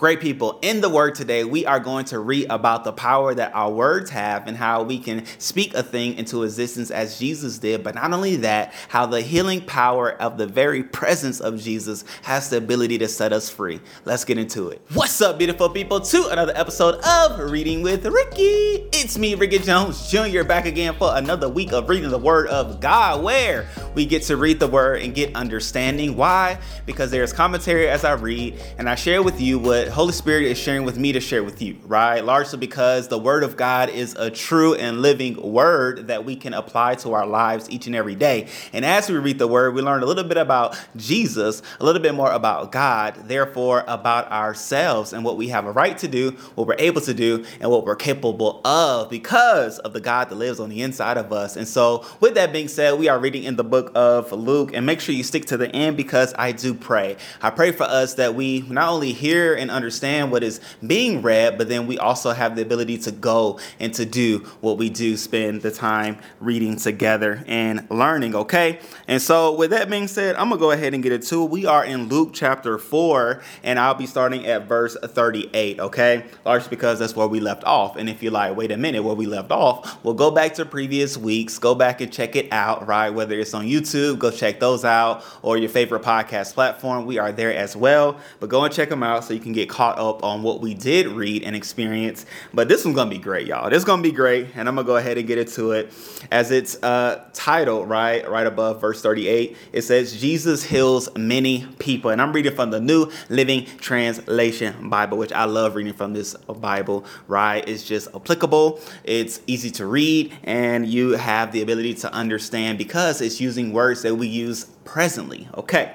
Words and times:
Great 0.00 0.20
people, 0.20 0.60
in 0.62 0.80
the 0.80 0.88
word 0.88 1.16
today, 1.16 1.42
we 1.42 1.66
are 1.66 1.80
going 1.80 2.04
to 2.04 2.20
read 2.20 2.46
about 2.50 2.84
the 2.84 2.92
power 2.92 3.34
that 3.34 3.52
our 3.52 3.68
words 3.68 4.10
have 4.10 4.46
and 4.46 4.56
how 4.56 4.80
we 4.84 4.96
can 4.96 5.26
speak 5.38 5.74
a 5.74 5.82
thing 5.82 6.14
into 6.14 6.44
existence 6.44 6.92
as 6.92 7.18
Jesus 7.18 7.58
did. 7.58 7.82
But 7.82 7.96
not 7.96 8.12
only 8.12 8.36
that, 8.36 8.72
how 8.86 9.06
the 9.06 9.20
healing 9.20 9.60
power 9.60 10.12
of 10.12 10.38
the 10.38 10.46
very 10.46 10.84
presence 10.84 11.40
of 11.40 11.60
Jesus 11.60 12.04
has 12.22 12.48
the 12.48 12.58
ability 12.58 12.98
to 12.98 13.08
set 13.08 13.32
us 13.32 13.50
free. 13.50 13.80
Let's 14.04 14.24
get 14.24 14.38
into 14.38 14.68
it. 14.68 14.80
What's 14.94 15.20
up, 15.20 15.36
beautiful 15.36 15.68
people, 15.68 16.00
to 16.00 16.28
another 16.28 16.52
episode 16.54 17.04
of 17.04 17.50
Reading 17.50 17.82
with 17.82 18.06
Ricky. 18.06 18.86
It's 18.92 19.18
me, 19.18 19.34
Ricky 19.34 19.58
Jones 19.58 20.08
Jr., 20.12 20.44
back 20.44 20.66
again 20.66 20.94
for 20.94 21.16
another 21.16 21.48
week 21.48 21.72
of 21.72 21.88
reading 21.88 22.10
the 22.10 22.18
word 22.18 22.46
of 22.50 22.78
God, 22.78 23.24
where 23.24 23.66
we 23.94 24.06
get 24.06 24.22
to 24.24 24.36
read 24.36 24.60
the 24.60 24.66
word 24.66 25.02
and 25.02 25.14
get 25.14 25.34
understanding. 25.34 26.16
Why? 26.16 26.58
Because 26.86 27.10
there's 27.10 27.32
commentary 27.32 27.88
as 27.88 28.04
I 28.04 28.12
read, 28.12 28.58
and 28.78 28.88
I 28.88 28.94
share 28.94 29.22
with 29.22 29.40
you 29.40 29.58
what 29.58 29.88
Holy 29.88 30.12
Spirit 30.12 30.44
is 30.44 30.58
sharing 30.58 30.84
with 30.84 30.98
me 30.98 31.12
to 31.12 31.20
share 31.20 31.42
with 31.44 31.62
you, 31.62 31.76
right? 31.84 32.24
Largely 32.24 32.58
because 32.58 33.08
the 33.08 33.18
Word 33.18 33.44
of 33.44 33.56
God 33.56 33.90
is 33.90 34.14
a 34.14 34.30
true 34.30 34.74
and 34.74 35.02
living 35.02 35.40
Word 35.40 36.08
that 36.08 36.24
we 36.24 36.36
can 36.36 36.54
apply 36.54 36.96
to 36.96 37.12
our 37.12 37.26
lives 37.26 37.70
each 37.70 37.86
and 37.86 37.96
every 37.96 38.14
day. 38.14 38.48
And 38.72 38.84
as 38.84 39.08
we 39.08 39.16
read 39.16 39.38
the 39.38 39.48
Word, 39.48 39.74
we 39.74 39.82
learn 39.82 40.02
a 40.02 40.06
little 40.06 40.24
bit 40.24 40.36
about 40.36 40.78
Jesus, 40.96 41.62
a 41.80 41.84
little 41.84 42.02
bit 42.02 42.14
more 42.14 42.30
about 42.30 42.72
God, 42.72 43.14
therefore 43.28 43.84
about 43.86 44.30
ourselves 44.30 45.12
and 45.12 45.24
what 45.24 45.36
we 45.36 45.48
have 45.48 45.66
a 45.66 45.72
right 45.72 45.96
to 45.98 46.08
do, 46.08 46.32
what 46.54 46.66
we're 46.66 46.76
able 46.78 47.00
to 47.02 47.14
do, 47.14 47.44
and 47.60 47.70
what 47.70 47.84
we're 47.84 47.96
capable 47.96 48.60
of 48.64 49.10
because 49.10 49.78
of 49.80 49.92
the 49.92 50.00
God 50.00 50.28
that 50.28 50.34
lives 50.34 50.60
on 50.60 50.68
the 50.68 50.82
inside 50.82 51.16
of 51.16 51.32
us. 51.32 51.56
And 51.56 51.66
so, 51.66 52.04
with 52.20 52.34
that 52.34 52.52
being 52.52 52.68
said, 52.68 52.98
we 52.98 53.08
are 53.08 53.18
reading 53.18 53.44
in 53.44 53.56
the 53.56 53.64
book 53.64 53.77
of 53.86 54.32
Luke, 54.32 54.72
and 54.74 54.84
make 54.84 55.00
sure 55.00 55.14
you 55.14 55.22
stick 55.22 55.46
to 55.46 55.56
the 55.56 55.68
end 55.74 55.96
because 55.96 56.34
I 56.38 56.52
do 56.52 56.74
pray. 56.74 57.16
I 57.40 57.50
pray 57.50 57.72
for 57.72 57.84
us 57.84 58.14
that 58.14 58.34
we 58.34 58.62
not 58.62 58.88
only 58.90 59.12
hear 59.12 59.54
and 59.54 59.70
understand 59.70 60.30
what 60.30 60.42
is 60.42 60.60
being 60.86 61.22
read, 61.22 61.58
but 61.58 61.68
then 61.68 61.86
we 61.86 61.98
also 61.98 62.32
have 62.32 62.56
the 62.56 62.62
ability 62.62 62.98
to 62.98 63.12
go 63.12 63.58
and 63.80 63.94
to 63.94 64.04
do 64.04 64.40
what 64.60 64.78
we 64.78 64.90
do, 64.90 65.16
spend 65.16 65.62
the 65.62 65.70
time 65.70 66.18
reading 66.40 66.76
together 66.76 67.44
and 67.46 67.86
learning, 67.90 68.34
okay? 68.34 68.80
And 69.06 69.22
so, 69.22 69.54
with 69.54 69.70
that 69.70 69.88
being 69.88 70.08
said, 70.08 70.36
I'm 70.36 70.48
gonna 70.48 70.60
go 70.60 70.70
ahead 70.70 70.94
and 70.94 71.02
get 71.02 71.12
it. 71.12 71.28
We 71.32 71.66
are 71.66 71.84
in 71.84 72.08
Luke 72.08 72.30
chapter 72.32 72.78
4, 72.78 73.42
and 73.62 73.78
I'll 73.78 73.94
be 73.94 74.06
starting 74.06 74.46
at 74.46 74.66
verse 74.66 74.96
38, 75.02 75.78
okay? 75.78 76.24
Largely 76.44 76.70
because 76.70 76.98
that's 76.98 77.14
where 77.14 77.28
we 77.28 77.40
left 77.40 77.64
off. 77.64 77.96
And 77.96 78.08
if 78.08 78.22
you're 78.22 78.32
like, 78.32 78.56
wait 78.56 78.72
a 78.72 78.76
minute, 78.76 79.02
where 79.02 79.14
we 79.14 79.26
left 79.26 79.50
off, 79.50 80.02
we'll 80.04 80.14
go 80.14 80.30
back 80.30 80.54
to 80.54 80.64
previous 80.64 81.16
weeks, 81.18 81.58
go 81.58 81.74
back 81.74 82.00
and 82.00 82.12
check 82.12 82.34
it 82.34 82.50
out, 82.52 82.86
right? 82.86 83.10
Whether 83.10 83.38
it's 83.38 83.54
on 83.54 83.67
YouTube, 83.68 84.18
go 84.18 84.30
check 84.30 84.60
those 84.60 84.84
out, 84.84 85.24
or 85.42 85.56
your 85.56 85.68
favorite 85.68 86.02
podcast 86.02 86.54
platform, 86.54 87.06
we 87.06 87.18
are 87.18 87.32
there 87.32 87.54
as 87.54 87.76
well. 87.76 88.18
But 88.40 88.48
go 88.48 88.64
and 88.64 88.72
check 88.72 88.88
them 88.88 89.02
out 89.02 89.24
so 89.24 89.34
you 89.34 89.40
can 89.40 89.52
get 89.52 89.68
caught 89.68 89.98
up 89.98 90.24
on 90.24 90.42
what 90.42 90.60
we 90.60 90.74
did 90.74 91.06
read 91.08 91.42
and 91.44 91.54
experience. 91.54 92.26
But 92.52 92.68
this 92.68 92.84
one's 92.84 92.96
gonna 92.96 93.10
be 93.10 93.18
great, 93.18 93.46
y'all. 93.46 93.70
This 93.70 93.78
is 93.78 93.84
gonna 93.84 94.02
be 94.02 94.12
great, 94.12 94.48
and 94.54 94.68
I'm 94.68 94.74
gonna 94.74 94.86
go 94.86 94.96
ahead 94.96 95.18
and 95.18 95.26
get 95.26 95.38
into 95.38 95.72
it. 95.72 95.92
As 96.30 96.50
it's 96.50 96.82
uh, 96.82 97.24
titled, 97.32 97.88
right, 97.88 98.28
right 98.28 98.46
above 98.46 98.80
verse 98.80 99.02
38, 99.02 99.56
it 99.72 99.82
says, 99.82 100.20
Jesus 100.20 100.64
heals 100.64 101.08
many 101.16 101.66
people. 101.78 102.10
And 102.10 102.20
I'm 102.20 102.32
reading 102.32 102.54
from 102.54 102.70
the 102.70 102.80
New 102.80 103.10
Living 103.28 103.66
Translation 103.78 104.88
Bible, 104.88 105.18
which 105.18 105.32
I 105.32 105.44
love 105.44 105.74
reading 105.74 105.92
from 105.92 106.12
this 106.12 106.34
Bible, 106.34 107.04
right? 107.26 107.66
It's 107.68 107.82
just 107.82 108.08
applicable, 108.14 108.80
it's 109.04 109.40
easy 109.46 109.70
to 109.72 109.86
read, 109.86 110.36
and 110.44 110.86
you 110.86 111.12
have 111.12 111.52
the 111.52 111.62
ability 111.62 111.94
to 111.94 112.12
understand 112.12 112.78
because 112.78 113.20
it's 113.20 113.40
using 113.40 113.57
words 113.66 114.02
that 114.02 114.14
we 114.14 114.26
use 114.26 114.64
presently, 114.84 115.48
okay? 115.56 115.94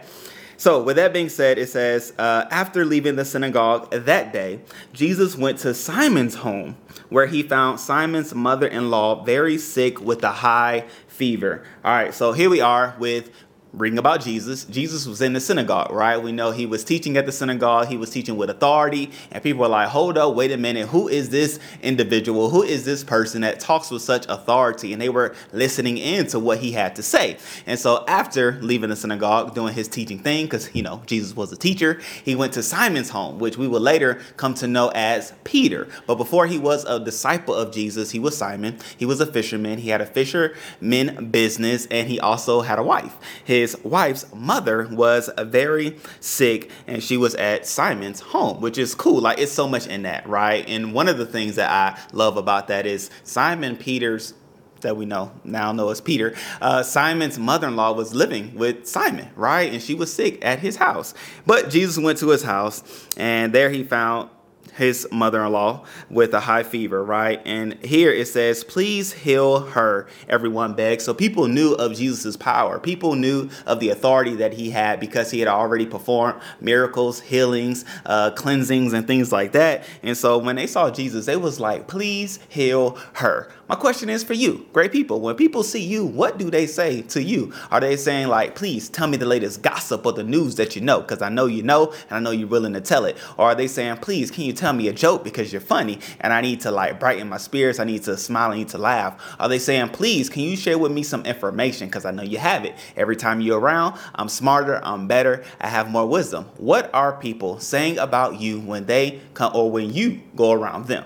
So, 0.57 0.81
with 0.81 0.95
that 0.95 1.11
being 1.11 1.29
said, 1.29 1.57
it 1.57 1.67
says, 1.67 2.13
uh, 2.17 2.45
after 2.49 2.85
leaving 2.85 3.15
the 3.15 3.25
synagogue 3.25 3.91
that 3.91 4.31
day, 4.31 4.61
Jesus 4.93 5.35
went 5.35 5.59
to 5.59 5.73
Simon's 5.73 6.35
home, 6.35 6.77
where 7.09 7.25
he 7.25 7.43
found 7.43 7.79
Simon's 7.79 8.33
mother 8.33 8.67
in 8.67 8.89
law 8.89 9.23
very 9.23 9.57
sick 9.57 9.99
with 9.99 10.23
a 10.23 10.31
high 10.31 10.85
fever. 11.07 11.63
All 11.83 11.93
right, 11.93 12.13
so 12.13 12.31
here 12.31 12.49
we 12.49 12.61
are 12.61 12.95
with 12.97 13.29
reading 13.73 13.97
about 13.97 14.21
Jesus. 14.21 14.65
Jesus 14.65 15.07
was 15.07 15.19
in 15.19 15.33
the 15.33 15.39
synagogue, 15.39 15.91
right? 15.91 16.17
We 16.17 16.31
know 16.31 16.51
he 16.51 16.67
was 16.67 16.83
teaching 16.83 17.17
at 17.17 17.25
the 17.25 17.31
synagogue. 17.31 17.87
He 17.87 17.97
was 17.97 18.11
teaching 18.11 18.37
with 18.37 18.51
authority. 18.51 19.11
And 19.31 19.41
people 19.41 19.61
were 19.61 19.67
like, 19.67 19.89
hold 19.89 20.15
up, 20.15 20.35
wait 20.35 20.51
a 20.51 20.57
minute. 20.57 20.89
Who 20.89 21.07
is 21.07 21.29
this 21.29 21.59
individual? 21.81 22.51
Who 22.51 22.61
is 22.61 22.85
this 22.85 23.03
person 23.03 23.41
that 23.41 23.59
talks 23.59 23.89
with 23.89 24.03
such 24.03 24.27
authority? 24.29 24.93
And 24.93 25.01
they 25.01 25.09
were 25.09 25.33
listening 25.51 25.97
in 25.97 26.27
to 26.27 26.39
what 26.39 26.59
he 26.59 26.71
had 26.71 26.95
to 26.97 27.03
say. 27.03 27.37
And 27.65 27.79
so 27.79 28.05
after 28.07 28.59
leaving 28.61 28.91
the 28.91 28.95
synagogue, 28.95 29.55
doing 29.55 29.73
his 29.73 29.87
teaching 29.87 30.19
thing, 30.19 30.45
because, 30.45 30.73
you 30.75 30.83
know, 30.83 31.01
Jesus 31.07 31.35
was 31.35 31.51
a 31.51 31.57
teacher, 31.57 31.99
he 32.23 32.35
went 32.35 32.53
to 32.53 32.61
Simon's 32.61 33.09
home, 33.09 33.39
which 33.39 33.57
we 33.57 33.67
will 33.67 33.81
later 33.81 34.21
come 34.37 34.53
to 34.55 34.67
know 34.67 34.91
as 34.93 35.33
Peter. 35.43 35.87
But 36.05 36.15
before 36.15 36.45
he 36.45 36.59
was 36.59 36.85
a 36.85 36.99
disciple 36.99 37.55
of 37.55 37.73
Jesus, 37.73 38.11
he 38.11 38.19
was 38.19 38.37
Simon. 38.37 38.77
He 38.97 39.05
was 39.05 39.19
a 39.19 39.25
fisherman. 39.25 39.79
He 39.79 39.89
had 39.89 40.01
a 40.01 40.05
fisherman 40.05 41.29
business, 41.31 41.87
and 41.87 42.07
he 42.07 42.19
also 42.19 42.61
had 42.61 42.77
a 42.77 42.83
wife. 42.83 43.17
His 43.43 43.62
his 43.63 43.81
wife's 43.81 44.25
mother 44.33 44.89
was 44.91 45.29
very 45.39 45.97
sick 46.19 46.69
and 46.85 47.01
she 47.01 47.15
was 47.15 47.33
at 47.35 47.65
Simon's 47.65 48.19
home, 48.19 48.59
which 48.59 48.77
is 48.77 48.93
cool. 48.93 49.21
Like 49.21 49.39
it's 49.39 49.53
so 49.53 49.69
much 49.69 49.87
in 49.87 50.03
that, 50.03 50.27
right? 50.27 50.67
And 50.67 50.93
one 50.93 51.07
of 51.07 51.17
the 51.17 51.25
things 51.25 51.55
that 51.55 51.71
I 51.71 51.97
love 52.11 52.35
about 52.35 52.67
that 52.67 52.85
is 52.85 53.09
Simon 53.23 53.77
Peter's 53.77 54.33
that 54.81 54.97
we 54.97 55.05
know 55.05 55.31
now 55.45 55.71
know 55.71 55.87
as 55.91 56.01
Peter, 56.01 56.35
uh, 56.59 56.83
Simon's 56.83 57.39
mother 57.39 57.69
in 57.69 57.77
law 57.77 57.93
was 57.93 58.13
living 58.13 58.53
with 58.55 58.85
Simon, 58.85 59.29
right? 59.37 59.71
And 59.71 59.81
she 59.81 59.93
was 59.93 60.13
sick 60.13 60.43
at 60.43 60.59
his 60.59 60.75
house. 60.75 61.13
But 61.45 61.69
Jesus 61.69 61.97
went 61.97 62.19
to 62.19 62.27
his 62.27 62.43
house, 62.43 62.83
and 63.15 63.53
there 63.53 63.69
he 63.69 63.85
found 63.85 64.29
his 64.75 65.07
mother 65.11 65.43
in 65.43 65.51
law 65.51 65.85
with 66.09 66.33
a 66.33 66.41
high 66.41 66.63
fever, 66.63 67.03
right? 67.03 67.41
And 67.45 67.73
here 67.83 68.11
it 68.11 68.27
says, 68.27 68.63
Please 68.63 69.13
heal 69.13 69.59
her, 69.59 70.07
everyone 70.27 70.73
begged. 70.73 71.01
So 71.01 71.13
people 71.13 71.47
knew 71.47 71.73
of 71.73 71.95
Jesus' 71.95 72.37
power. 72.37 72.79
People 72.79 73.15
knew 73.15 73.49
of 73.65 73.79
the 73.79 73.89
authority 73.89 74.35
that 74.35 74.53
he 74.53 74.71
had 74.71 74.99
because 74.99 75.31
he 75.31 75.39
had 75.39 75.47
already 75.47 75.85
performed 75.85 76.41
miracles, 76.59 77.21
healings, 77.21 77.85
uh, 78.05 78.31
cleansings, 78.31 78.93
and 78.93 79.05
things 79.05 79.31
like 79.31 79.51
that. 79.51 79.83
And 80.01 80.17
so 80.17 80.37
when 80.37 80.55
they 80.55 80.67
saw 80.67 80.89
Jesus, 80.89 81.25
they 81.25 81.37
was 81.37 81.59
like, 81.59 81.87
Please 81.87 82.39
heal 82.49 82.97
her. 83.13 83.51
My 83.73 83.79
question 83.79 84.07
is 84.07 84.23
for 84.23 84.35
you, 84.35 84.67
great 84.71 84.91
people. 84.91 85.19
When 85.19 85.35
people 85.35 85.63
see 85.63 85.81
you, 85.81 86.05
what 86.05 86.37
do 86.37 86.51
they 86.51 86.67
say 86.67 87.01
to 87.01 87.23
you? 87.23 87.51
Are 87.71 87.79
they 87.79 87.97
saying, 87.97 88.27
like, 88.27 88.53
please 88.53 88.87
tell 88.87 89.07
me 89.07 89.17
the 89.17 89.25
latest 89.25 89.63
gossip 89.63 90.05
or 90.05 90.13
the 90.13 90.23
news 90.23 90.53
that 90.57 90.75
you 90.75 90.81
know? 90.83 91.01
Because 91.01 91.23
I 91.23 91.29
know 91.29 91.47
you 91.47 91.63
know 91.63 91.91
and 91.91 92.11
I 92.11 92.19
know 92.19 92.29
you're 92.29 92.47
willing 92.47 92.73
to 92.73 92.81
tell 92.81 93.05
it. 93.05 93.17
Or 93.35 93.47
are 93.47 93.55
they 93.55 93.65
saying, 93.65 93.97
please, 93.97 94.29
can 94.29 94.43
you 94.43 94.53
tell 94.53 94.73
me 94.73 94.89
a 94.89 94.93
joke 94.93 95.23
because 95.23 95.51
you're 95.51 95.59
funny 95.59 95.97
and 96.19 96.31
I 96.31 96.41
need 96.41 96.61
to, 96.61 96.69
like, 96.69 96.99
brighten 96.99 97.27
my 97.29 97.37
spirits? 97.37 97.79
I 97.79 97.83
need 97.83 98.03
to 98.03 98.15
smile, 98.15 98.51
I 98.51 98.57
need 98.57 98.69
to 98.69 98.77
laugh. 98.77 99.19
Are 99.39 99.49
they 99.49 99.57
saying, 99.57 99.89
please, 99.89 100.29
can 100.29 100.43
you 100.43 100.55
share 100.55 100.77
with 100.77 100.91
me 100.91 101.01
some 101.01 101.25
information? 101.25 101.87
Because 101.87 102.05
I 102.05 102.11
know 102.11 102.21
you 102.21 102.37
have 102.37 102.65
it. 102.65 102.75
Every 102.95 103.15
time 103.15 103.41
you're 103.41 103.59
around, 103.59 103.99
I'm 104.13 104.29
smarter, 104.29 104.81
I'm 104.83 105.07
better, 105.07 105.43
I 105.59 105.69
have 105.69 105.89
more 105.89 106.05
wisdom. 106.05 106.45
What 106.57 106.93
are 106.93 107.17
people 107.17 107.57
saying 107.59 107.97
about 107.97 108.39
you 108.39 108.59
when 108.59 108.85
they 108.85 109.21
come 109.33 109.51
or 109.55 109.71
when 109.71 109.91
you 109.91 110.21
go 110.35 110.51
around 110.51 110.85
them? 110.85 111.05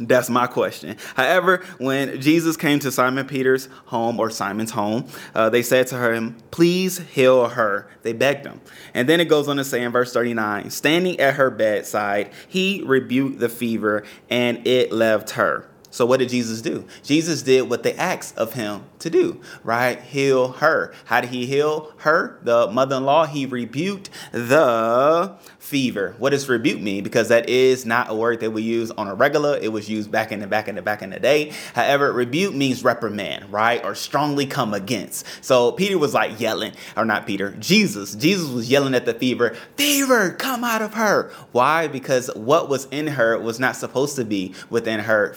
That's 0.00 0.28
my 0.28 0.48
question. 0.48 0.96
However, 1.14 1.64
when 1.78 2.20
Jesus 2.20 2.56
came 2.56 2.80
to 2.80 2.90
Simon 2.90 3.26
Peter's 3.26 3.68
home 3.86 4.18
or 4.18 4.28
Simon's 4.28 4.72
home, 4.72 5.06
uh, 5.34 5.50
they 5.50 5.62
said 5.62 5.86
to 5.88 6.12
him, 6.12 6.36
Please 6.50 6.98
heal 6.98 7.48
her. 7.48 7.88
They 8.02 8.12
begged 8.12 8.44
him. 8.44 8.60
And 8.92 9.08
then 9.08 9.20
it 9.20 9.26
goes 9.26 9.46
on 9.46 9.56
to 9.56 9.64
say 9.64 9.82
in 9.82 9.92
verse 9.92 10.12
39 10.12 10.70
Standing 10.70 11.20
at 11.20 11.34
her 11.34 11.50
bedside, 11.50 12.32
he 12.48 12.82
rebuked 12.84 13.38
the 13.38 13.48
fever 13.48 14.02
and 14.28 14.66
it 14.66 14.90
left 14.90 15.30
her. 15.30 15.68
So, 15.94 16.04
what 16.04 16.18
did 16.18 16.30
Jesus 16.30 16.60
do? 16.60 16.84
Jesus 17.04 17.42
did 17.42 17.70
what 17.70 17.84
they 17.84 17.94
asked 17.94 18.36
of 18.36 18.54
him 18.54 18.82
to 18.98 19.08
do, 19.08 19.40
right? 19.62 20.02
Heal 20.02 20.48
her. 20.54 20.92
How 21.04 21.20
did 21.20 21.30
he 21.30 21.46
heal 21.46 21.92
her? 21.98 22.40
The 22.42 22.66
mother 22.66 22.96
in 22.96 23.04
law, 23.04 23.26
he 23.26 23.46
rebuked 23.46 24.10
the 24.32 25.36
fever. 25.60 26.16
What 26.18 26.30
does 26.30 26.48
rebuke 26.48 26.80
mean? 26.80 27.04
Because 27.04 27.28
that 27.28 27.48
is 27.48 27.86
not 27.86 28.10
a 28.10 28.14
word 28.14 28.40
that 28.40 28.50
we 28.50 28.62
use 28.62 28.90
on 28.90 29.06
a 29.06 29.14
regular. 29.14 29.56
It 29.56 29.72
was 29.72 29.88
used 29.88 30.10
back 30.10 30.32
in 30.32 30.40
the 30.40 30.48
back 30.48 30.66
in 30.66 30.74
the 30.74 30.82
back 30.82 31.00
in 31.00 31.10
the 31.10 31.20
day. 31.20 31.52
However, 31.74 32.12
rebuke 32.12 32.54
means 32.54 32.82
reprimand, 32.82 33.52
right? 33.52 33.82
Or 33.84 33.94
strongly 33.94 34.46
come 34.46 34.74
against. 34.74 35.24
So 35.42 35.70
Peter 35.70 35.96
was 35.96 36.12
like 36.12 36.40
yelling, 36.40 36.72
or 36.96 37.04
not 37.04 37.24
Peter, 37.24 37.52
Jesus. 37.60 38.16
Jesus 38.16 38.50
was 38.50 38.68
yelling 38.68 38.96
at 38.96 39.06
the 39.06 39.14
fever, 39.14 39.56
fever, 39.76 40.32
come 40.32 40.64
out 40.64 40.82
of 40.82 40.94
her. 40.94 41.30
Why? 41.52 41.86
Because 41.86 42.30
what 42.34 42.68
was 42.68 42.86
in 42.86 43.06
her 43.06 43.38
was 43.38 43.60
not 43.60 43.76
supposed 43.76 44.16
to 44.16 44.24
be 44.24 44.54
within 44.70 44.98
her. 44.98 45.34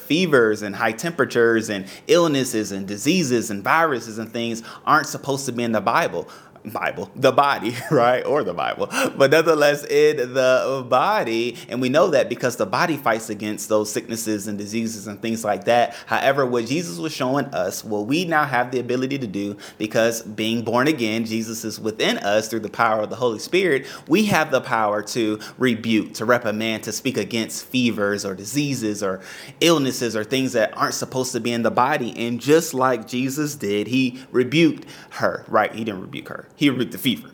And 0.62 0.76
high 0.76 0.92
temperatures 0.92 1.70
and 1.70 1.88
illnesses 2.08 2.72
and 2.72 2.88
diseases 2.88 3.52
and 3.52 3.64
viruses 3.64 4.18
and 4.18 4.32
things 4.32 4.64
aren't 4.86 5.08
supposed 5.08 5.46
to 5.48 5.52
be 5.52 5.64
in 5.64 5.72
the 5.72 5.82
Bible 5.82 6.28
Bible, 6.72 7.12
the 7.16 7.32
body, 7.32 7.76
right? 7.92 8.26
Or 8.26 8.44
the 8.44 8.54
Bible, 8.54 8.88
but 9.18 9.32
nonetheless 9.32 9.84
in 9.86 10.34
the 10.34 10.86
body. 10.88 11.58
And 11.70 11.82
we 11.82 11.90
know 11.90 12.10
that 12.10 12.30
because 12.30 12.56
the 12.58 12.66
body 12.66 12.98
fights 12.98 13.30
against 13.30 13.70
those 13.70 13.92
sicknesses 13.92 14.48
and 14.48 14.58
diseases 14.58 15.08
and 15.08 15.22
things 15.22 15.44
like 15.44 15.66
that. 15.66 15.96
However, 16.06 16.46
what 16.46 16.66
Jesus 16.66 16.98
was 16.98 17.14
showing 17.14 17.46
us, 17.46 17.84
what 17.84 18.06
we 18.08 18.26
now 18.26 18.46
have 18.46 18.72
the 18.72 18.80
ability 18.80 19.20
to 19.20 19.28
do, 19.28 19.58
because 19.78 20.22
being 20.22 20.64
born 20.64 20.88
again, 20.88 21.26
Jesus 21.26 21.64
is 21.64 21.80
within 21.80 22.18
us 22.20 22.48
through 22.48 22.62
the 22.62 22.70
power 22.70 23.02
of 23.02 23.10
the 23.10 23.16
Holy 23.16 23.40
Spirit, 23.40 23.86
we 24.08 24.26
have 24.26 24.52
the 24.52 24.62
power 24.62 25.02
to 25.04 25.40
rebuke, 25.58 26.14
to 26.16 26.26
reprimand, 26.26 26.84
to 26.84 26.92
speak 26.92 27.18
against 27.18 27.66
fevers 27.66 28.26
or 28.26 28.36
diseases 28.36 29.04
or 29.04 29.22
illnesses 29.62 30.16
or 30.16 30.24
things 30.24 30.54
that 30.54 30.76
aren't 30.78 30.94
supposed 30.94 31.32
to 31.32 31.40
be 31.40 31.52
in 31.52 31.64
the 31.64 31.72
body. 31.72 32.14
And 32.18 32.40
just 32.40 32.74
like 32.74 33.08
Jesus 33.08 33.56
did, 33.56 33.88
he 33.88 34.20
rebuked 34.32 34.86
her, 35.12 35.46
right? 35.48 35.74
He 35.74 35.84
didn't 35.84 36.02
rebuke 36.02 36.30
her, 36.30 36.48
he 36.58 36.70
rebuked 36.70 36.92
the 36.92 36.98
fever. 36.98 37.30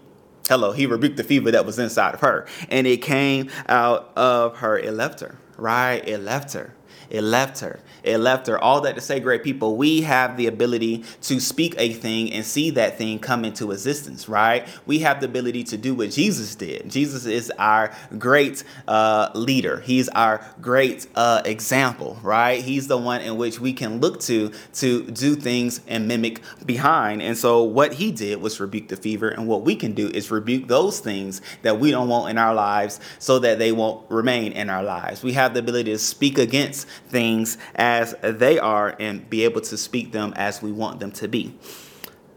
Hello, 0.47 0.73
he 0.73 0.85
rebuked 0.85 1.15
the 1.17 1.23
fever 1.23 1.49
that 1.49 1.65
was 1.65 1.79
inside 1.79 2.13
of 2.13 2.19
her. 2.19 2.45
And 2.69 2.85
it 2.85 2.97
came 2.97 3.49
out 3.67 4.11
of 4.15 4.57
her. 4.57 4.77
It 4.77 4.93
left 4.93 5.21
her, 5.21 5.39
right? 5.57 6.05
It 6.07 6.19
left 6.19 6.53
her. 6.53 6.75
It 7.13 7.21
left 7.21 7.59
her. 7.59 7.79
It 8.01 8.17
left 8.17 8.47
her. 8.47 8.57
All 8.57 8.81
that 8.81 8.95
to 8.95 9.01
say, 9.01 9.19
great 9.19 9.43
people, 9.43 9.77
we 9.77 10.01
have 10.01 10.35
the 10.35 10.47
ability 10.47 11.03
to 11.21 11.39
speak 11.39 11.75
a 11.77 11.93
thing 11.93 12.33
and 12.33 12.43
see 12.43 12.71
that 12.71 12.97
thing 12.97 13.19
come 13.19 13.45
into 13.45 13.71
existence, 13.71 14.27
right? 14.27 14.67
We 14.87 14.99
have 14.99 15.19
the 15.19 15.27
ability 15.27 15.63
to 15.65 15.77
do 15.77 15.93
what 15.93 16.09
Jesus 16.09 16.55
did. 16.55 16.89
Jesus 16.89 17.27
is 17.27 17.51
our 17.59 17.93
great 18.17 18.63
uh, 18.87 19.29
leader, 19.35 19.79
He's 19.81 20.09
our 20.09 20.43
great 20.59 21.05
uh, 21.13 21.43
example, 21.45 22.17
right? 22.23 22.63
He's 22.63 22.87
the 22.87 22.97
one 22.97 23.21
in 23.21 23.37
which 23.37 23.59
we 23.59 23.73
can 23.73 23.99
look 23.99 24.19
to 24.21 24.51
to 24.73 25.03
do 25.11 25.35
things 25.35 25.81
and 25.87 26.07
mimic 26.07 26.41
behind. 26.65 27.21
And 27.21 27.37
so, 27.37 27.61
what 27.61 27.93
He 27.93 28.11
did 28.11 28.41
was 28.41 28.59
rebuke 28.59 28.87
the 28.87 28.97
fever, 28.97 29.29
and 29.29 29.47
what 29.47 29.61
we 29.61 29.75
can 29.75 29.93
do 29.93 30.07
is 30.07 30.31
rebuke 30.31 30.67
those 30.67 30.99
things 30.99 31.41
that 31.61 31.79
we 31.79 31.91
don't 31.91 32.09
want 32.09 32.31
in 32.31 32.39
our 32.39 32.55
lives 32.55 32.99
so 33.19 33.37
that 33.37 33.59
they 33.59 33.71
won't 33.71 34.09
remain 34.09 34.51
in 34.53 34.71
our 34.71 34.83
lives. 34.83 35.21
We 35.21 35.33
have 35.33 35.53
the 35.53 35.59
ability 35.59 35.91
to 35.91 35.99
speak 35.99 36.39
against 36.39 36.87
things 37.07 37.57
as 37.75 38.15
they 38.21 38.59
are 38.59 38.95
and 38.99 39.29
be 39.29 39.43
able 39.43 39.61
to 39.61 39.77
speak 39.77 40.11
them 40.11 40.33
as 40.35 40.61
we 40.61 40.71
want 40.71 40.99
them 40.99 41.11
to 41.13 41.27
be. 41.27 41.55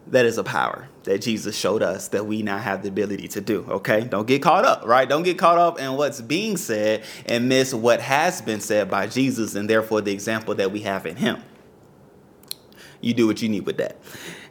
That 0.09 0.25
is 0.25 0.39
a 0.39 0.45
power 0.45 0.89
that 1.03 1.21
Jesus 1.21 1.57
showed 1.57 1.83
us 1.83 2.09
that 2.09 2.27
we 2.27 2.43
now 2.43 2.59
have 2.59 2.83
the 2.83 2.89
ability 2.89 3.27
to 3.29 3.41
do. 3.41 3.67
Okay? 3.69 4.03
Don't 4.05 4.27
get 4.27 4.41
caught 4.41 4.65
up, 4.65 4.87
right? 4.87 5.09
Don't 5.09 5.25
get 5.25 5.37
caught 5.37 5.59
up 5.59 5.81
in 5.81 5.95
what's 5.95 6.21
being 6.21 6.57
said 6.57 7.05
and 7.27 7.49
miss 7.49 7.75
what 7.75 8.01
has 8.01 8.41
been 8.41 8.61
said 8.61 8.89
by 8.89 9.09
Jesus 9.09 9.57
and 9.57 9.69
therefore 9.69 10.01
the 10.01 10.13
example 10.13 10.55
that 10.55 10.71
we 10.71 10.81
have 10.83 11.07
in 11.07 11.17
Him 11.17 11.43
you 13.07 13.15
do 13.15 13.27
what 13.27 13.41
you 13.41 13.49
need 13.49 13.65
with 13.65 13.77
that. 13.79 13.97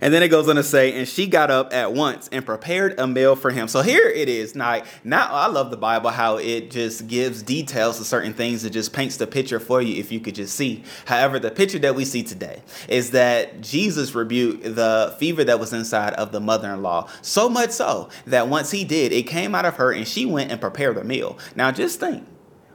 And 0.01 0.13
then 0.13 0.23
it 0.23 0.29
goes 0.29 0.47
on 0.47 0.55
to 0.55 0.63
say, 0.63 0.93
and 0.93 1.07
she 1.07 1.27
got 1.27 1.51
up 1.51 1.73
at 1.73 1.93
once 1.93 2.29
and 2.31 2.45
prepared 2.45 2.99
a 2.99 3.07
meal 3.07 3.35
for 3.35 3.51
him. 3.51 3.67
So 3.67 3.81
here 3.81 4.07
it 4.07 4.29
is. 4.29 4.55
Now, 4.55 4.83
now 5.03 5.27
I 5.31 5.47
love 5.47 5.71
the 5.71 5.77
Bible 5.77 6.09
how 6.09 6.37
it 6.37 6.71
just 6.71 7.07
gives 7.07 7.41
details 7.41 7.97
to 7.97 8.05
certain 8.05 8.33
things. 8.33 8.65
It 8.65 8.71
just 8.71 8.93
paints 8.93 9.17
the 9.17 9.27
picture 9.27 9.59
for 9.59 9.81
you 9.81 9.99
if 9.99 10.11
you 10.11 10.19
could 10.19 10.35
just 10.35 10.55
see. 10.55 10.83
However, 11.05 11.39
the 11.39 11.51
picture 11.51 11.79
that 11.79 11.95
we 11.95 12.05
see 12.05 12.23
today 12.23 12.61
is 12.87 13.11
that 13.11 13.61
Jesus 13.61 14.13
rebuked 14.15 14.63
the 14.63 15.15
fever 15.19 15.43
that 15.43 15.59
was 15.59 15.73
inside 15.73 16.13
of 16.13 16.31
the 16.31 16.39
mother-in-law. 16.39 17.09
So 17.21 17.49
much 17.49 17.71
so 17.71 18.09
that 18.25 18.47
once 18.47 18.71
he 18.71 18.83
did, 18.85 19.11
it 19.11 19.23
came 19.23 19.55
out 19.55 19.65
of 19.65 19.75
her 19.75 19.91
and 19.91 20.07
she 20.07 20.25
went 20.25 20.51
and 20.51 20.61
prepared 20.61 20.97
a 20.97 21.03
meal. 21.03 21.37
Now 21.55 21.71
just 21.71 21.99
think 21.99 22.25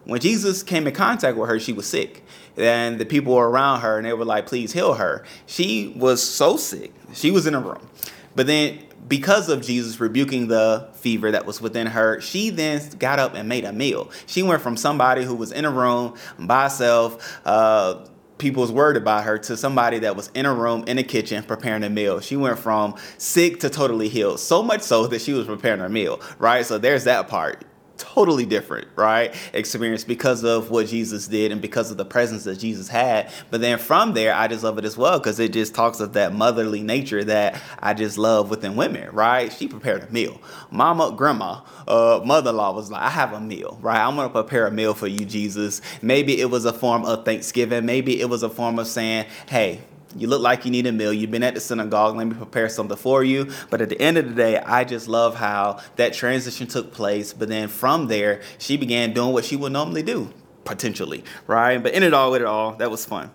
when 0.05 0.21
Jesus 0.21 0.63
came 0.63 0.87
in 0.87 0.95
contact 0.95 1.37
with 1.37 1.49
her, 1.49 1.61
she 1.61 1.73
was 1.73 1.87
sick. 1.87 2.25
And 2.57 2.99
the 2.99 3.07
people 3.07 3.35
were 3.35 3.49
around 3.49 3.81
her 3.81 3.97
and 3.97 4.07
they 4.07 4.13
were 4.13 4.25
like, 4.25 4.47
please 4.47 4.73
heal 4.73 4.95
her. 4.95 5.25
She 5.47 5.95
was 5.97 6.23
so 6.23 6.57
sick. 6.57 6.93
She 7.13 7.31
was 7.31 7.47
in 7.47 7.55
a 7.55 7.61
room. 7.61 7.89
But 8.35 8.47
then, 8.47 8.81
because 9.09 9.49
of 9.49 9.63
Jesus 9.63 9.99
rebuking 9.99 10.49
the 10.49 10.89
fever 10.95 11.31
that 11.33 11.45
was 11.47 11.61
within 11.61 11.89
her, 11.89 12.21
she 12.21 12.51
then 12.51 12.81
got 12.99 13.19
up 13.19 13.35
and 13.35 13.49
made 13.49 13.65
a 13.65 13.73
meal. 13.73 14.11
She 14.27 14.43
went 14.43 14.63
from 14.63 14.77
somebody 14.77 15.25
who 15.25 15.35
was 15.35 15.53
in 15.53 15.65
a 15.65 15.71
room 15.71 16.17
by 16.39 16.65
herself, 16.65 17.41
uh, 17.45 18.07
people 18.41 18.63
was 18.63 18.73
worried 18.73 18.97
about 18.97 19.25
her 19.25 19.39
to 19.39 19.57
somebody 19.57 20.01
that 20.01 20.17
was 20.17 20.31
in 20.35 20.47
a 20.47 20.55
room 20.55 20.83
in 20.87 20.99
a 20.99 21.03
kitchen 21.03 21.45
preparing 21.45 21.85
a 21.85 21.91
meal. 21.91 22.21
She 22.21 22.37
went 22.37 22.59
from 22.59 22.97
sick 23.19 23.61
to 23.61 23.71
totally 23.71 24.09
healed, 24.09 24.41
so 24.41 24.63
much 24.63 24.81
so 24.81 25.07
that 25.07 25.21
she 25.21 25.33
was 25.33 25.47
preparing 25.47 25.81
her 25.81 25.89
meal, 25.89 26.21
right? 26.39 26.65
So 26.67 26.79
there's 26.79 27.05
that 27.05 27.29
part 27.29 27.65
totally 28.03 28.47
different, 28.47 28.89
right? 28.97 29.35
Experience 29.53 30.05
because 30.05 30.45
of 30.45 30.71
what 30.71 30.87
Jesus 30.89 31.29
did 31.29 31.53
and 31.53 31.61
because 31.61 31.91
of 31.91 31.97
the 31.97 32.05
presence 32.05 32.45
that 32.45 32.59
Jesus 32.59 32.89
had. 32.89 33.33
But 33.51 33.61
then 33.61 33.79
from 33.79 34.15
there, 34.15 34.35
I 34.35 34.49
just 34.49 34.65
love 34.65 34.79
it 34.79 34.85
as 34.85 34.97
well 34.97 35.19
because 35.19 35.39
it 35.39 35.53
just 35.53 35.75
talks 35.75 36.01
of 36.01 36.13
that 36.15 36.33
motherly 36.33 36.83
nature 36.83 37.23
that 37.25 37.61
I 37.79 37.95
just 37.95 38.19
love 38.19 38.51
within 38.51 38.77
women, 38.77 39.11
right? 39.13 39.53
She 39.53 39.69
prepared 39.69 40.05
a 40.05 40.13
meal. 40.13 40.41
Mama, 40.71 41.13
grandma, 41.17 41.61
uh, 41.87 42.21
mother 42.25 42.51
in 42.51 42.57
law 42.57 42.73
was 42.73 42.91
like, 42.91 43.03
I 43.03 43.11
have 43.11 43.33
a 43.33 43.41
meal, 43.41 43.79
right? 43.81 44.01
I'm 44.05 44.17
going 44.17 44.29
to 44.29 44.33
prepare 44.33 44.67
a 44.67 44.71
meal 44.71 44.95
for 44.95 45.07
you, 45.07 45.25
Jesus. 45.25 45.81
Maybe 46.03 46.41
it 46.41 46.51
was 46.51 46.65
a 46.65 46.73
form 46.73 47.05
of 47.05 47.25
thanksgiving. 47.25 47.87
Maybe 47.87 48.21
it 48.21 48.29
was 48.29 48.43
a 48.43 48.51
form 48.51 48.79
of 48.79 48.87
saying, 48.87 49.27
hey, 49.49 49.81
you 50.17 50.27
look 50.29 50.43
like 50.43 50.65
you 50.65 50.71
need 50.71 50.87
a 50.87 50.93
meal. 50.93 51.13
You've 51.13 51.31
been 51.31 51.43
at 51.43 51.55
the 51.55 51.61
synagogue. 51.61 52.17
Let 52.17 52.27
me 52.27 52.35
prepare 52.35 52.69
something 52.69 52.97
for 52.97 53.23
you. 53.23 53.51
But 53.71 53.81
at 53.81 53.89
the 53.89 54.01
end 54.01 54.19
of 54.19 54.29
the 54.29 54.35
day, 54.35 54.59
I 54.59 54.85
just 54.85 55.09
love 55.09 55.37
how 55.37 55.81
that 55.97 56.13
transition 56.13 56.67
took 56.67 56.93
place. 56.93 57.33
But 57.33 57.49
then 57.49 57.69
from 57.69 58.09
there, 58.09 58.43
she 58.59 58.77
began 58.77 59.13
doing 59.13 59.33
what 59.33 59.45
she 59.45 59.57
would 59.57 59.73
normally 59.73 60.03
do, 60.03 60.33
potentially, 60.65 61.25
right? 61.47 61.79
But 61.79 61.95
in 61.95 62.03
it 62.03 62.13
all, 62.13 62.33
with 62.33 62.43
it 62.43 62.47
all, 62.47 62.75
that 62.77 62.91
was 62.91 63.05
fun. 63.05 63.31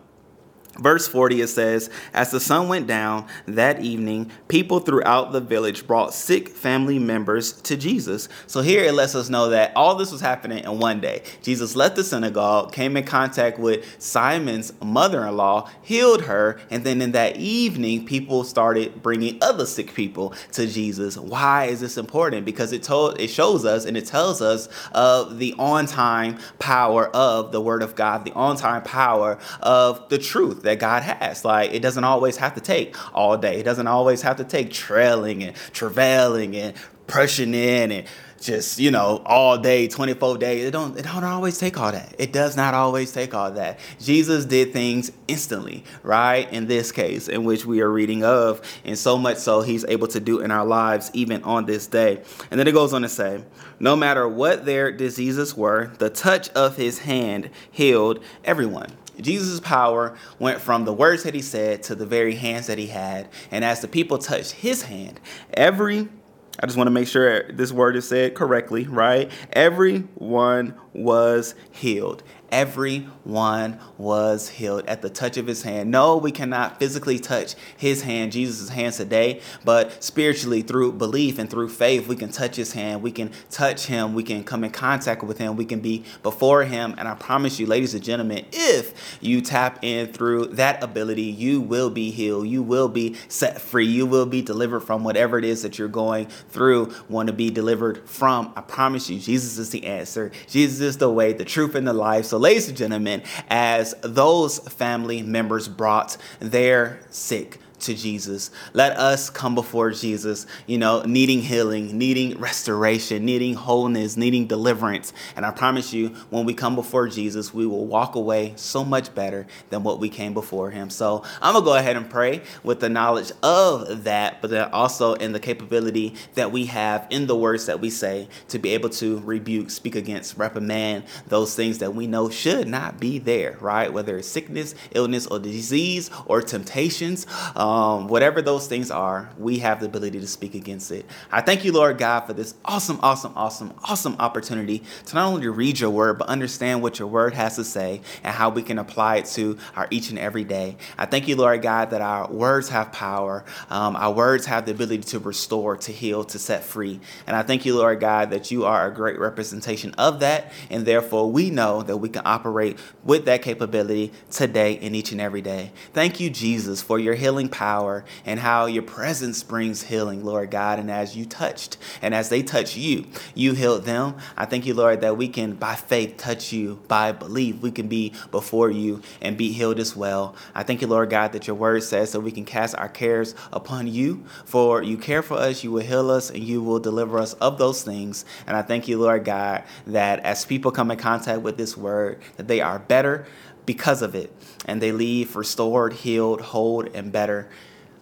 Verse 0.78 1.08
40 1.08 1.42
it 1.42 1.48
says, 1.48 1.90
As 2.14 2.32
the 2.32 2.40
sun 2.40 2.68
went 2.68 2.88
down 2.88 3.28
that 3.46 3.82
evening, 3.82 4.32
people 4.48 4.80
throughout 4.80 5.32
the 5.32 5.40
village 5.40 5.88
brought 5.88 6.14
sick 6.14 6.50
family 6.50 7.00
members 7.00 7.54
to 7.64 7.78
Jesus. 7.78 8.28
So 8.48 8.62
here 8.62 8.84
it 8.84 8.94
lets 8.94 9.16
us 9.16 9.30
know 9.30 9.50
that 9.50 9.72
all 9.76 9.96
this 9.96 10.12
was 10.12 10.22
happening 10.22 10.64
in 10.64 10.80
one 10.80 11.00
day. 11.00 11.24
Jesus 11.42 11.76
left 11.76 11.96
the 11.96 12.04
synagogue, 12.04 12.74
came 12.74 12.98
in 12.98 13.06
contact 13.06 13.58
with 13.58 13.86
Simon's 14.02 14.74
mother 14.82 15.26
in 15.26 15.38
law, 15.38 15.70
healed 15.82 16.24
her, 16.24 16.60
and 16.70 16.84
then 16.84 17.02
in 17.02 17.14
that 17.14 17.38
evening, 17.38 18.06
people 18.06 18.44
started 18.44 19.02
bringing 19.02 19.38
other 19.42 19.66
sick 19.66 19.94
people 19.94 20.34
to 20.52 20.68
Jesus. 20.68 21.18
Why 21.18 21.66
is 21.66 21.80
this 21.80 21.98
important? 21.98 22.46
Because 22.46 22.74
it 22.74 22.84
told 22.84 23.20
it 23.20 23.30
shows 23.30 23.66
us 23.66 23.86
and 23.86 23.96
it 23.96 24.06
tells 24.06 24.42
us 24.42 24.68
of 24.92 25.40
the 25.40 25.56
on 25.58 25.86
time 25.86 26.38
power 26.60 27.08
of 27.08 27.52
the 27.52 27.62
Word 27.62 27.82
of 27.82 27.96
God, 27.96 28.26
the 28.26 28.34
on 28.34 28.58
time 28.58 28.84
power 28.84 29.38
of 29.62 30.10
the 30.10 30.18
truth 30.18 30.65
that 30.66 30.80
God 30.80 31.04
has. 31.04 31.46
Like 31.46 31.74
it 31.74 31.82
doesn't 31.82 32.04
always 32.04 32.38
have 32.38 32.54
to 32.56 32.62
take 32.62 32.96
all 33.16 33.38
day. 33.38 33.60
It 33.60 33.64
doesn't 33.64 33.88
always 33.88 34.22
have 34.22 34.38
to 34.38 34.44
take 34.44 34.72
trailing 34.72 35.44
and 35.44 35.56
travailing 35.74 36.56
and 36.56 36.76
pushing 37.08 37.54
in 37.54 37.92
and 37.92 38.08
just 38.42 38.80
you 38.80 38.92
know 38.92 39.22
all 39.26 39.58
day 39.58 39.88
24 39.88 40.38
days. 40.38 40.66
It 40.66 40.72
don't 40.72 40.98
it 40.98 41.04
don't 41.04 41.24
always 41.24 41.58
take 41.58 41.80
all 41.80 41.92
that. 41.92 42.16
It 42.20 42.32
does 42.32 42.56
not 42.56 42.74
always 42.74 43.12
take 43.12 43.34
all 43.34 43.52
that. 43.52 43.80
Jesus 44.00 44.46
did 44.46 44.74
things 44.74 45.12
instantly 45.28 45.84
right 46.04 46.52
in 46.52 46.68
this 46.68 46.92
case 46.92 47.28
in 47.28 47.44
which 47.44 47.66
we 47.66 47.82
are 47.82 47.90
reading 47.90 48.24
of 48.24 48.62
and 48.84 48.98
so 48.98 49.18
much 49.18 49.38
so 49.38 49.62
he's 49.62 49.86
able 49.86 50.08
to 50.10 50.20
do 50.20 50.40
in 50.40 50.52
our 50.52 50.66
lives 50.66 51.10
even 51.14 51.44
on 51.44 51.66
this 51.66 51.88
day. 51.88 52.22
And 52.52 52.60
then 52.60 52.68
it 52.68 52.74
goes 52.74 52.94
on 52.94 53.02
to 53.02 53.10
say 53.10 53.44
no 53.80 53.96
matter 53.96 54.28
what 54.28 54.66
their 54.66 54.92
diseases 54.92 55.56
were 55.56 55.92
the 55.98 56.10
touch 56.10 56.50
of 56.50 56.78
his 56.78 57.00
hand 57.00 57.50
healed 57.72 58.24
everyone 58.44 58.90
Jesus' 59.22 59.60
power 59.60 60.18
went 60.40 60.62
from 60.62 60.86
the 60.86 60.94
words 60.94 61.24
that 61.24 61.34
he 61.34 61.42
said 61.42 61.84
to 61.84 61.96
the 61.96 62.06
very 62.06 62.36
hands 62.36 62.68
that 62.68 62.78
he 62.78 62.88
had. 62.88 63.30
And 63.52 63.64
as 63.64 63.82
the 63.82 63.88
people 63.88 64.18
touched 64.18 64.52
his 64.52 64.84
hand, 64.84 65.20
every 65.54 66.10
I 66.58 66.66
just 66.68 66.78
want 66.78 66.88
to 66.88 66.92
make 66.92 67.10
sure 67.10 67.52
this 67.52 67.74
word 67.74 67.98
is 67.98 68.08
said 68.08 68.34
correctly, 68.34 68.86
right? 68.86 69.30
Everyone 69.52 70.74
was 70.94 71.54
healed 71.72 72.24
everyone 72.52 73.80
was 73.98 74.50
healed 74.50 74.86
at 74.88 75.02
the 75.02 75.10
touch 75.10 75.38
of 75.38 75.48
his 75.48 75.64
hand. 75.64 75.92
No, 75.92 76.18
we 76.18 76.32
cannot 76.32 76.80
physically 76.80 77.20
touch 77.20 77.56
his 77.78 78.02
hand, 78.04 78.32
Jesus' 78.32 78.70
hands 78.70 78.98
today, 78.98 79.42
but 79.64 80.04
spiritually 80.04 80.62
through 80.62 80.94
belief 80.94 81.40
and 81.40 81.50
through 81.50 81.70
faith, 81.70 82.08
we 82.08 82.16
can 82.16 82.30
touch 82.30 82.56
his 82.56 82.74
hand. 82.74 83.02
We 83.02 83.12
can 83.12 83.32
touch 83.50 83.88
him. 83.88 84.14
We 84.14 84.24
can 84.24 84.44
come 84.44 84.64
in 84.64 84.72
contact 84.72 85.24
with 85.24 85.38
him. 85.38 85.56
We 85.56 85.66
can 85.66 85.80
be 85.80 86.04
before 86.24 86.64
him. 86.64 86.96
And 86.98 87.08
I 87.08 87.16
promise 87.16 87.60
you, 87.60 87.66
ladies 87.66 87.94
and 87.94 88.04
gentlemen, 88.04 88.46
if 88.52 89.20
you 89.22 89.42
tap 89.42 89.80
in 89.84 90.12
through 90.12 90.48
that 90.48 90.84
ability, 90.84 91.24
you 91.24 91.62
will 91.62 91.90
be 91.90 92.12
healed. 92.12 92.48
You 92.48 92.64
will 92.64 92.90
be 92.90 93.16
set 93.28 93.62
free. 93.62 93.86
You 93.86 94.06
will 94.06 94.26
be 94.26 94.42
delivered 94.42 94.82
from 94.82 95.04
whatever 95.04 95.38
it 95.38 95.46
is 95.46 95.64
that 95.64 95.78
you're 95.78 95.88
going 95.88 96.28
through, 96.50 96.94
want 97.10 97.28
to 97.28 97.34
be 97.34 97.50
delivered 97.50 98.08
from. 98.10 98.54
I 98.56 98.62
promise 98.62 99.10
you, 99.10 99.20
Jesus 99.20 99.58
is 99.58 99.70
the 99.70 99.86
answer. 99.86 100.32
Jesus 100.48 100.80
is 100.82 100.98
the 100.98 101.10
way, 101.10 101.34
the 101.34 101.46
truth, 101.46 101.76
and 101.76 101.88
the 101.88 101.94
life. 101.94 102.26
So, 102.36 102.40
ladies 102.40 102.68
and 102.68 102.76
gentlemen, 102.76 103.24
as 103.50 103.96
those 104.02 104.60
family 104.60 105.22
members 105.22 105.70
brought 105.70 106.18
their 106.42 107.00
sick 107.10 107.60
to 107.82 107.94
Jesus. 107.94 108.52
Let 108.74 108.98
us 108.98 109.30
come 109.30 109.56
before 109.56 109.92
Jesus, 109.92 110.48
you 110.66 110.78
know, 110.78 111.02
needing 111.04 111.42
healing, 111.42 111.98
needing 111.98 112.40
restoration, 112.40 113.26
needing 113.26 113.54
wholeness, 113.54 114.18
needing 114.18 114.48
deliverance. 114.48 115.14
And 115.36 115.46
I 115.46 115.52
promise 115.52 115.94
you, 115.94 116.10
when 116.30 116.46
we 116.46 116.54
come 116.54 116.76
before 116.76 117.08
Jesus, 117.08 117.54
we 117.54 117.66
will 117.66 117.86
walk 117.86 118.16
away 118.16 118.54
so 118.56 118.84
much 118.84 119.14
better 119.14 119.46
than 119.70 119.84
what 119.84 120.00
we 120.00 120.10
came 120.10 120.34
before 120.34 120.72
him. 120.72 120.90
So 120.90 121.24
I'm 121.42 121.54
going 121.54 121.64
to 121.64 121.70
go 121.70 121.76
ahead 121.76 121.98
and 121.98 122.10
pray 122.10 122.42
with 122.64 122.80
the 122.80 122.90
knowledge 122.90 123.32
of 123.44 124.06
that, 124.06 124.42
but 124.42 124.50
then 124.50 124.70
also 124.72 125.14
in 125.14 125.32
the 125.32 125.40
capability 125.40 126.16
that 126.36 126.52
we 126.52 126.66
have 126.68 127.08
in 127.10 127.28
the 127.28 127.36
words 127.36 127.66
that 127.66 127.80
we 127.80 127.90
say 127.90 128.28
to 128.50 128.60
be 128.60 128.70
able 128.72 128.90
to 128.90 129.20
rebuke, 129.20 129.70
speak 129.70 129.96
against, 129.96 130.38
reprimand 130.38 131.04
those 131.28 131.56
things 131.56 131.80
that 131.80 131.94
we 131.94 132.08
know 132.08 132.30
should 132.30 132.68
not 132.68 133.00
be 133.00 133.20
there, 133.20 133.58
right? 133.60 133.92
Whether 133.92 134.18
it's 134.18 134.28
sickness, 134.28 134.76
illness, 134.92 135.28
or 135.28 135.40
disease, 135.40 136.10
or 136.26 136.42
temptations. 136.42 137.28
Um, 137.56 137.65
um, 137.66 138.08
whatever 138.08 138.44
those 138.44 138.68
things 138.68 138.92
are, 138.92 139.28
we 139.40 139.58
have 139.58 139.80
the 139.80 139.88
ability 139.88 140.20
to 140.20 140.28
speak 140.28 140.54
against 140.54 140.92
it. 140.92 141.04
I 141.32 141.42
thank 141.42 141.66
you, 141.66 141.72
Lord 141.72 141.98
God, 141.98 142.22
for 142.22 142.34
this 142.34 142.54
awesome, 142.64 143.00
awesome, 143.02 143.34
awesome, 143.36 143.74
awesome 143.84 144.16
opportunity 144.20 144.84
to 145.08 145.16
not 145.16 145.34
only 145.34 145.48
read 145.48 145.80
your 145.80 145.90
word, 145.90 146.20
but 146.20 146.28
understand 146.28 146.84
what 146.84 147.00
your 147.00 147.08
word 147.08 147.34
has 147.34 147.56
to 147.56 147.64
say 147.64 148.02
and 148.24 148.36
how 148.36 148.50
we 148.50 148.62
can 148.62 148.78
apply 148.78 149.18
it 149.18 149.26
to 149.26 149.58
our 149.76 149.88
each 149.90 150.12
and 150.12 150.20
every 150.20 150.44
day. 150.44 150.78
I 150.96 151.08
thank 151.08 151.28
you, 151.28 151.36
Lord 151.36 151.64
God, 151.64 151.90
that 151.90 152.02
our 152.02 152.30
words 152.30 152.70
have 152.70 152.92
power. 152.92 153.44
Um, 153.72 153.96
our 153.96 154.12
words 154.12 154.46
have 154.46 154.68
the 154.68 154.72
ability 154.72 155.04
to 155.04 155.20
restore, 155.20 155.76
to 155.78 155.92
heal, 155.92 156.24
to 156.26 156.38
set 156.38 156.64
free. 156.64 157.00
And 157.26 157.36
I 157.36 157.42
thank 157.42 157.66
you, 157.66 157.76
Lord 157.76 158.00
God, 158.00 158.30
that 158.30 158.52
you 158.52 158.66
are 158.66 158.88
a 158.88 158.94
great 158.94 159.18
representation 159.18 159.96
of 159.96 160.20
that. 160.20 160.52
And 160.70 160.86
therefore, 160.86 161.32
we 161.32 161.50
know 161.50 161.82
that 161.82 161.98
we 161.98 162.10
can 162.10 162.22
operate 162.26 162.78
with 163.04 163.26
that 163.26 163.42
capability 163.42 164.12
today 164.30 164.78
and 164.84 164.96
each 164.96 165.12
and 165.12 165.20
every 165.20 165.42
day. 165.42 165.72
Thank 165.94 166.20
you, 166.20 166.30
Jesus, 166.30 166.84
for 166.84 167.00
your 167.00 167.16
healing 167.16 167.50
power 167.56 168.04
and 168.26 168.38
how 168.38 168.66
your 168.66 168.84
presence 168.84 169.42
brings 169.42 169.84
healing, 169.84 170.26
Lord 170.26 170.52
God. 170.52 170.78
And 170.78 170.92
as 170.92 171.16
you 171.16 171.26
touched 171.26 171.78
and 172.02 172.14
as 172.14 172.28
they 172.28 172.44
touch 172.44 172.76
you, 172.76 173.06
you 173.34 173.54
healed 173.54 173.86
them. 173.86 174.18
I 174.36 174.44
thank 174.44 174.66
you, 174.66 174.74
Lord, 174.74 175.00
that 175.02 175.16
we 175.16 175.30
can 175.30 175.54
by 175.54 175.76
faith 175.76 176.18
touch 176.18 176.52
you, 176.52 176.82
by 176.90 177.14
belief, 177.14 177.62
we 177.62 177.72
can 177.72 177.88
be 177.88 178.12
before 178.30 178.70
you 178.70 179.02
and 179.22 179.38
be 179.38 179.54
healed 179.54 179.80
as 179.80 179.96
well. 179.96 180.36
I 180.54 180.64
thank 180.64 180.82
you, 180.82 180.88
Lord 180.88 181.10
God, 181.10 181.32
that 181.32 181.48
your 181.48 181.56
word 181.56 181.84
says 181.84 182.12
that 182.12 182.20
we 182.20 182.32
can 182.32 182.44
cast 182.44 182.76
our 182.76 182.90
cares 182.90 183.36
upon 183.54 183.88
you. 183.88 184.26
For 184.44 184.84
you 184.84 184.98
care 184.98 185.24
for 185.24 185.36
us, 185.36 185.64
you 185.64 185.72
will 185.72 185.82
heal 185.84 186.12
us, 186.12 186.30
and 186.30 186.44
you 186.44 186.62
will 186.62 186.80
deliver 186.80 187.18
us 187.20 187.34
of 187.36 187.58
those 187.58 187.84
things. 187.84 188.26
And 188.48 188.58
I 188.58 188.64
thank 188.64 188.90
you, 188.90 189.00
Lord 189.00 189.24
God, 189.24 189.64
that 189.88 190.20
as 190.20 190.44
people 190.44 190.72
come 190.72 190.92
in 190.92 190.98
contact 190.98 191.42
with 191.42 191.56
this 191.56 191.78
word, 191.78 192.20
that 192.36 192.50
they 192.50 192.60
are 192.60 192.80
better 192.80 193.26
because 193.66 194.02
of 194.02 194.16
it. 194.16 194.32
And 194.66 194.82
they 194.82 194.92
leave 194.92 195.36
restored, 195.36 195.94
healed, 195.94 196.42
whole, 196.42 196.86
and 196.94 197.12
better 197.12 197.50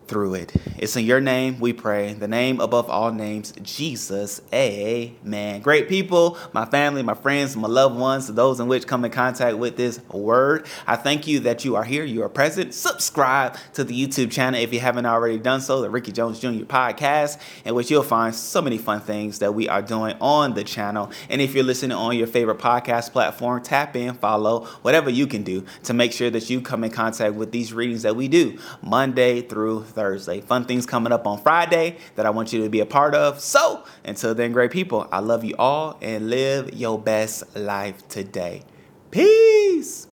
through 0.08 0.36
it. 0.36 0.54
It's 0.78 0.96
in 0.96 1.06
your 1.06 1.22
name 1.22 1.60
we 1.60 1.74
pray, 1.74 2.14
the 2.14 2.28
name 2.28 2.60
above 2.60 2.90
all 2.90 3.12
names, 3.12 3.54
Jesus. 3.62 4.42
Amen. 4.54 5.62
Great 5.62 5.88
people, 5.88 6.38
my 6.52 6.66
family, 6.66 7.04
my 7.04 7.14
friends, 7.14 7.56
my 7.56 7.68
loved 7.68 7.98
ones, 7.98 8.28
those 8.28 8.60
in 8.60 8.68
which 8.68 8.88
come 8.88 9.06
in 9.06 9.12
contact 9.12 9.58
with 9.58 9.78
this 9.78 10.00
word. 10.10 10.66
I 10.88 10.96
thank 10.96 11.28
you 11.28 11.40
that 11.42 11.64
you 11.66 11.76
are 11.76 11.84
here, 11.84 12.04
you 12.04 12.24
are 12.24 12.30
present. 12.30 12.74
Subscribe 12.74 13.58
to 13.74 13.84
the 13.84 13.94
YouTube 13.94 14.32
channel 14.32 14.60
if 14.60 14.74
you 14.74 14.80
haven't 14.80 15.06
already 15.06 15.38
done 15.38 15.62
so, 15.62 15.82
the 15.82 15.90
Ricky 15.90 16.12
Jones 16.12 16.40
Jr. 16.40 16.66
podcast, 16.66 17.40
in 17.66 17.76
which 17.76 17.90
you'll 17.90 18.04
find 18.04 18.34
so 18.36 18.62
many 18.62 18.78
fun 18.78 19.02
things 19.02 19.40
that 19.40 19.54
we 19.54 19.70
are 19.70 19.82
doing 19.82 20.16
on 20.20 20.54
the 20.54 20.64
channel. 20.64 21.12
And 21.30 21.42
if 21.42 21.54
you're 21.54 21.64
listening 21.64 21.98
on 21.98 22.18
your 22.18 22.28
favorite 22.28 22.60
podcast 22.60 23.12
platform, 23.12 23.62
tap 23.64 23.96
in, 23.96 24.16
follow, 24.16 24.66
whatever 24.82 25.10
you 25.10 25.28
can 25.28 25.44
do 25.44 25.66
to 25.84 25.94
make 25.94 26.12
sure 26.12 26.30
that 26.30 26.50
you 26.50 26.62
come 26.62 26.84
in 26.84 26.92
contact 26.92 27.36
with 27.36 27.52
these 27.52 27.74
readings 27.74 28.04
that 28.04 28.16
we 28.16 28.28
do 28.28 28.60
Monday 28.82 29.42
through 29.42 29.86
Thursday. 29.94 30.42
Fun 30.42 30.66
things 30.66 30.86
coming 30.86 31.14
up 31.14 31.26
on 31.28 31.40
Friday 31.42 31.98
that 32.16 32.26
I 32.26 32.30
want 32.30 32.54
you 32.54 32.64
to 32.64 32.70
be 32.70 32.80
a 32.80 32.86
part 32.86 33.16
of. 33.16 33.40
So, 33.40 33.84
until 34.04 34.36
then, 34.36 34.52
great 34.52 34.72
people, 34.72 35.08
I 35.12 35.20
love 35.20 35.44
you 35.44 35.56
all 35.58 35.98
and 36.02 36.30
live 36.30 36.74
your 36.74 37.00
best 37.00 37.56
life 37.56 38.08
today. 38.08 38.64
Peace. 39.12 40.08